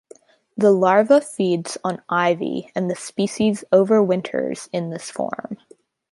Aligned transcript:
The 0.57 0.71
larva 0.71 1.21
feeds 1.21 1.77
on 1.83 2.01
ivy 2.09 2.71
and 2.73 2.89
the 2.89 2.95
species 2.95 3.63
overwinters 3.71 4.67
in 4.73 4.89
this 4.89 5.11
form. 5.11 5.59